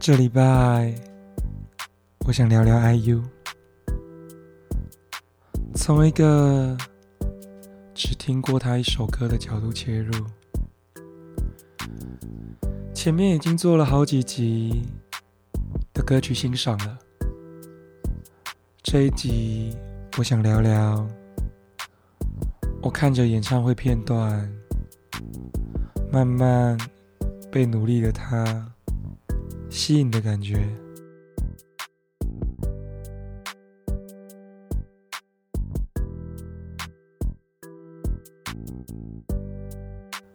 [0.00, 0.94] 这礼拜，
[2.24, 3.20] 我想聊聊 IU，
[5.74, 6.76] 从一个
[7.94, 10.24] 只听过他一首歌的角度切入。
[12.94, 14.82] 前面已经做了好几集
[15.92, 16.98] 的歌曲欣赏了，
[18.82, 19.76] 这一集
[20.16, 21.06] 我想聊聊
[22.80, 24.48] 我看着演唱会片段，
[26.12, 26.78] 慢慢
[27.50, 28.72] 被努力的他。
[29.70, 30.68] 吸引的感觉，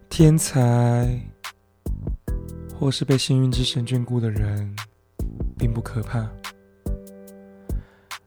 [0.09, 1.19] 天才
[2.79, 4.75] 或是被幸运之神眷顾的人，
[5.57, 6.27] 并不可怕。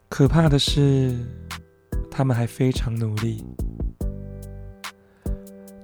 [0.08, 1.14] 可怕的是，
[2.10, 3.44] 他们还非常努力。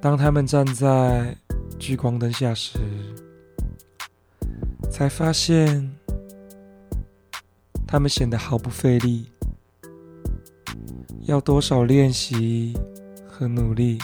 [0.01, 1.37] 当他们站在
[1.79, 2.79] 聚光灯下时，
[4.93, 5.91] 才发现，
[7.87, 9.33] 他们显得毫不费力。
[11.23, 12.79] 要多少练习
[13.27, 13.99] 和努力，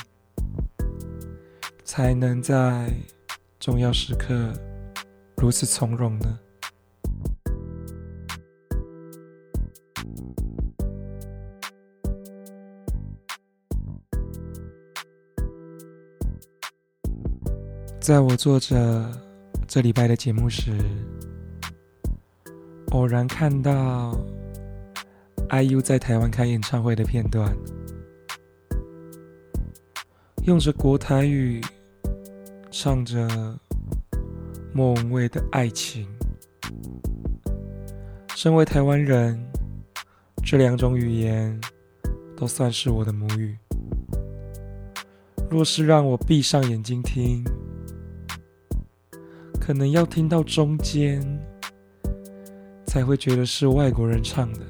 [1.84, 2.90] 才能在
[3.60, 4.34] 重要时刻
[5.36, 6.38] 如此从容呢？
[18.00, 19.27] 在我坐着。
[19.68, 20.72] 这礼拜的节目时，
[22.92, 24.18] 偶然看到
[25.50, 27.54] IU 在台湾开演唱会的片段，
[30.46, 31.60] 用着国台语
[32.70, 33.28] 唱着
[34.72, 36.08] 莫文蔚的爱情。
[38.34, 39.38] 身为台湾人，
[40.42, 41.60] 这两种语言
[42.34, 43.58] 都算是我的母语。
[45.50, 47.44] 若是让我闭上眼睛听，
[49.68, 51.20] 可能要听到中间，
[52.86, 54.60] 才会觉得是外国人唱的，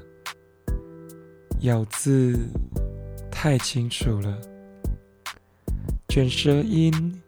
[1.61, 2.37] 咬字
[3.31, 4.37] 太清楚了，
[6.09, 7.23] 卷舌音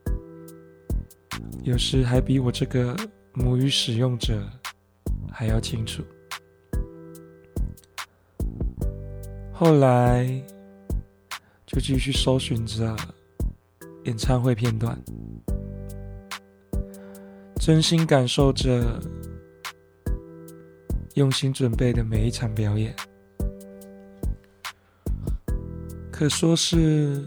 [1.62, 2.96] 有时还比我这个
[3.34, 4.42] 母语使用者
[5.30, 6.02] 还要清楚。
[9.52, 10.26] 后来
[11.64, 12.96] 就继续搜寻着
[14.06, 15.00] 演唱会片段。
[17.60, 18.98] 真心感受着
[21.14, 22.96] 用心准备的每一场表演，
[26.10, 27.22] 可说是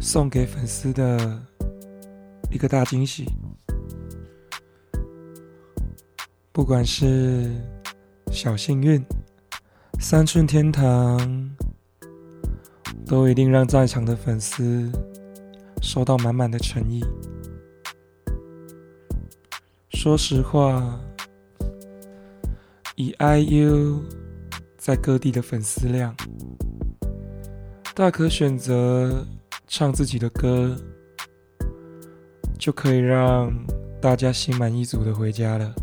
[0.00, 1.40] 送给粉丝的
[2.50, 3.24] 一个大惊喜。
[6.50, 7.48] 不管是
[8.32, 9.00] 小幸运、
[10.00, 11.56] 三寸天堂，
[13.06, 14.90] 都一定让在场的粉丝
[15.80, 17.00] 收到满满的诚意。
[20.04, 21.00] 说实话，
[22.94, 24.02] 以 IU
[24.76, 26.14] 在各地的粉丝量，
[27.94, 29.26] 大可选择
[29.66, 30.76] 唱自己的歌，
[32.58, 33.50] 就可以让
[33.98, 35.74] 大家心满意足的回家了。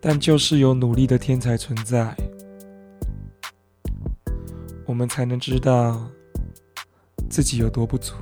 [0.00, 2.16] 但就是有努力的天才存在，
[4.86, 6.08] 我们才能知道
[7.28, 8.14] 自己有多不足。